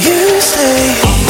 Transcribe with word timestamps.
stay 0.00 1.21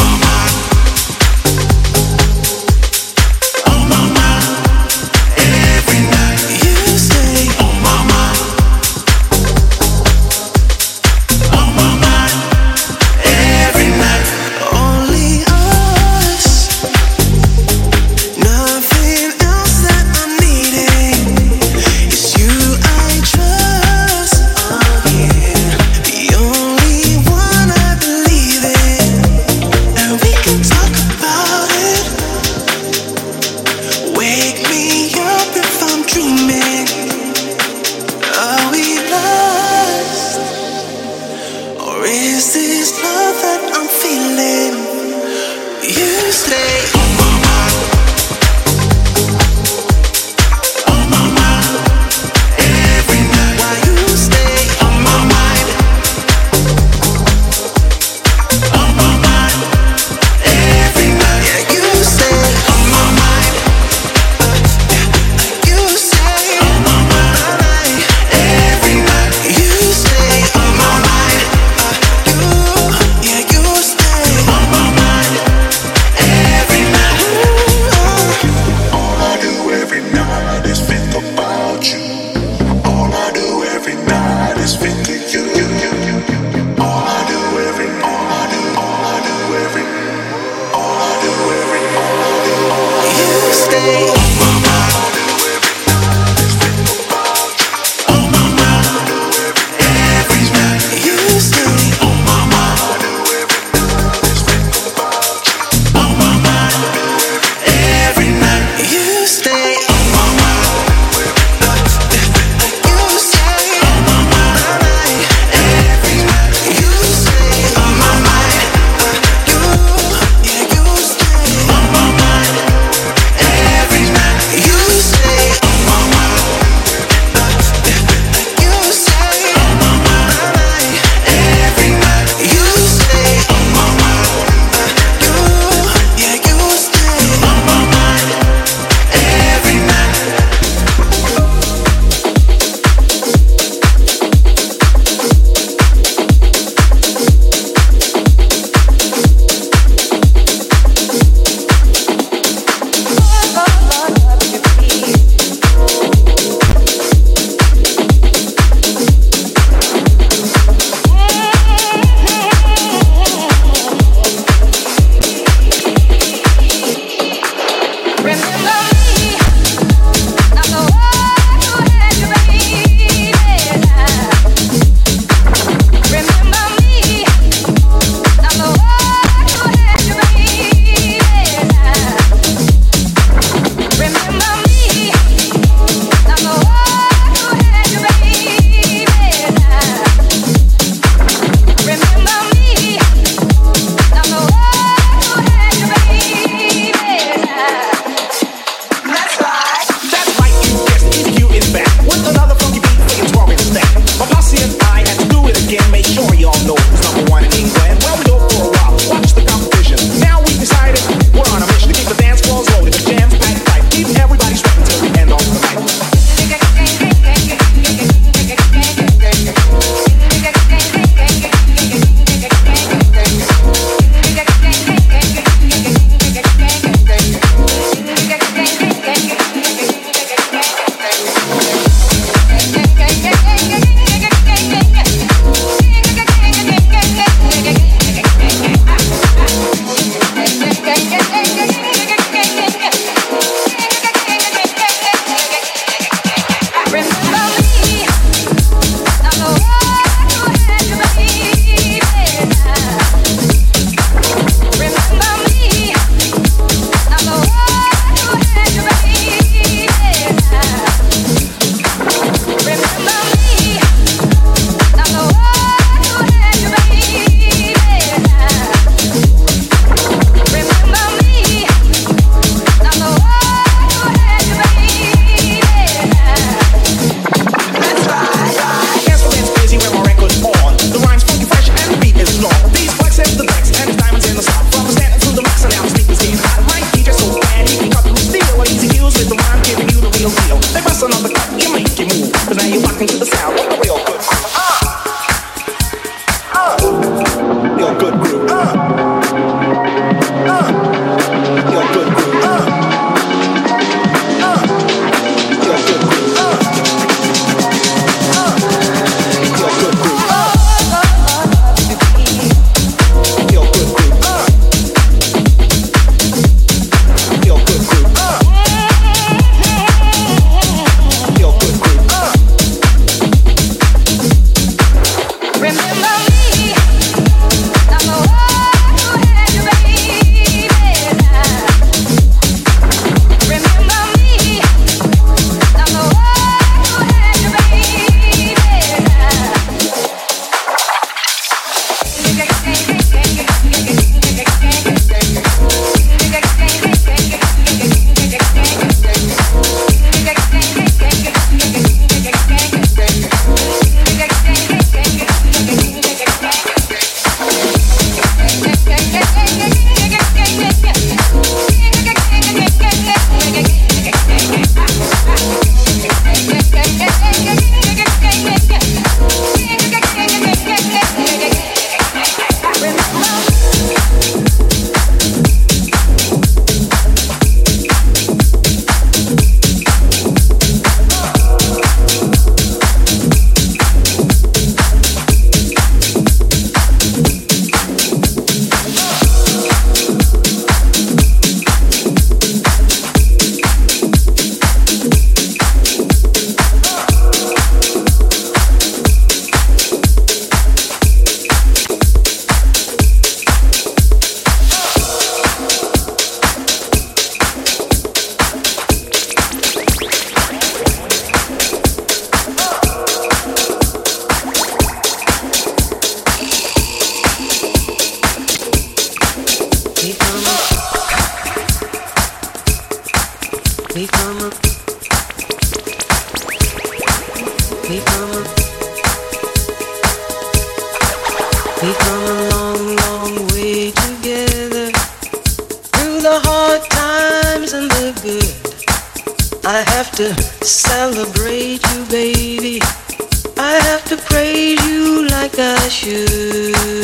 Through 445.93 447.02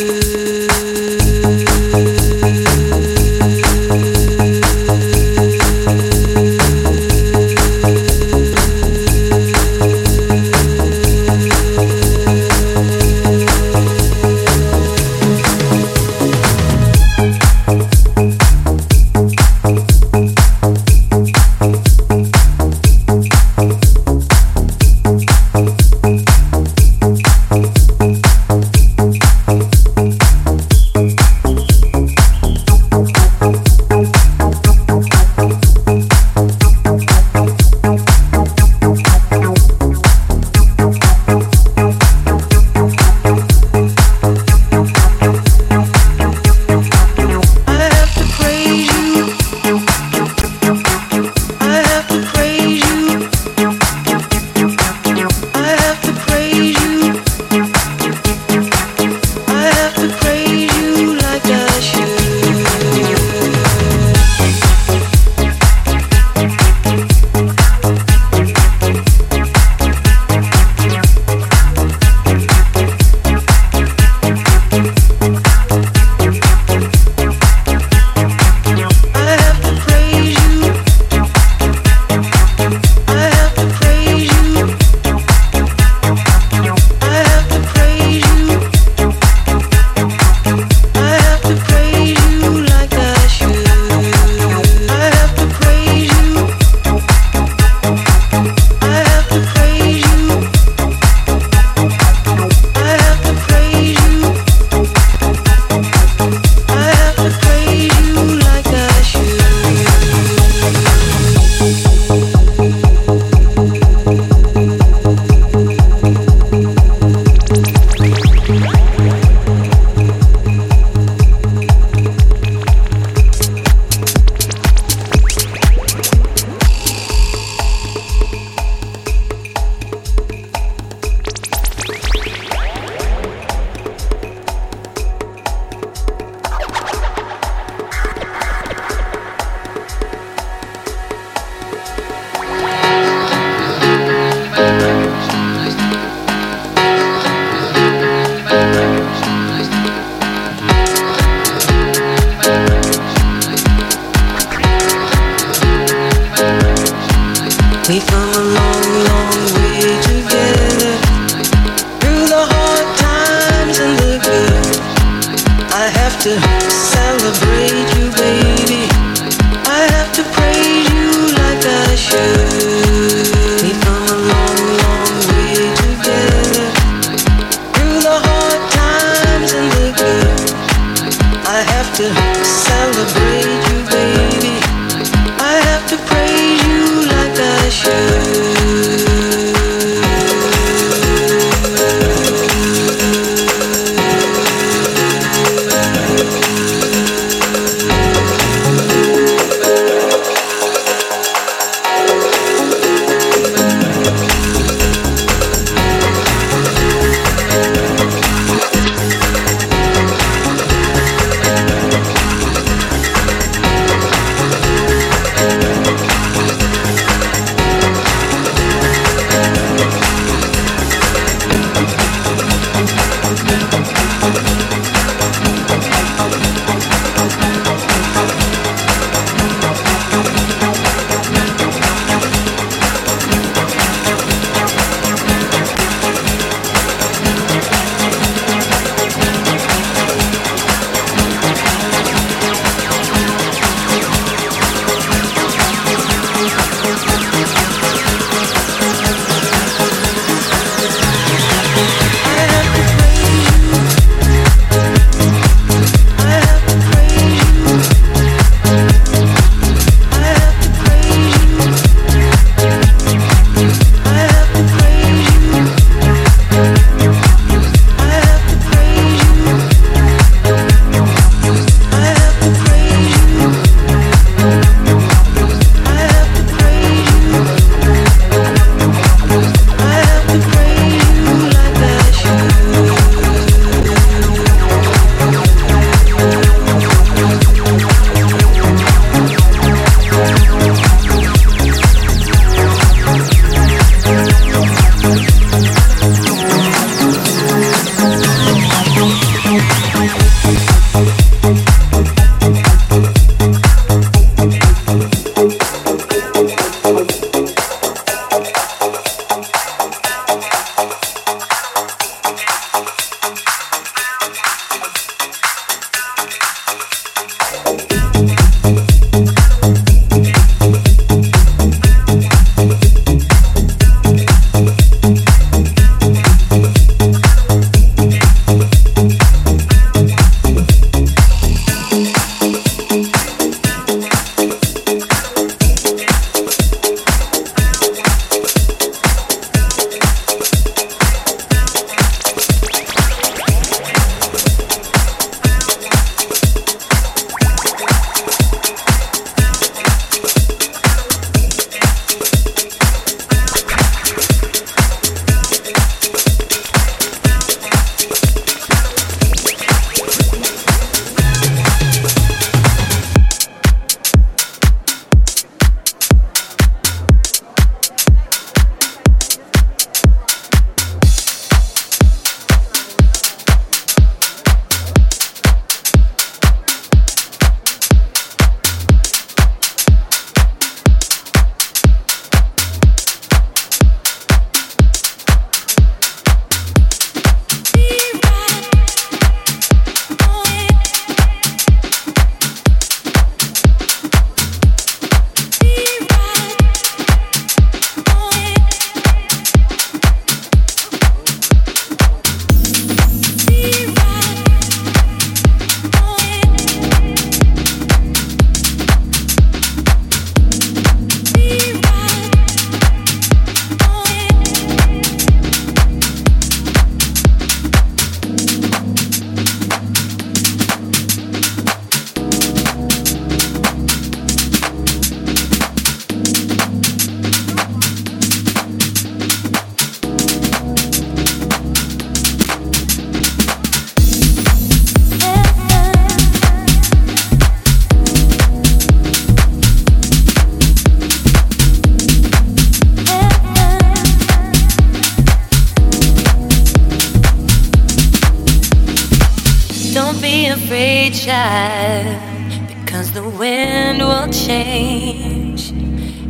afraid, 450.64 451.14
child, 451.14 452.20
because 452.68 453.12
the 453.12 453.22
wind 453.22 453.98
will 454.00 454.28
change. 454.32 455.70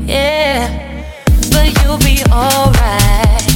Yeah, 0.07 0.69
but 1.51 1.67
you'll 1.83 1.99
be 1.99 2.23
alright. 2.31 3.48